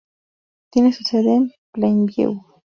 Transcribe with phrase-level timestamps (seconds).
[0.71, 2.43] Tiene su sede en Plainview.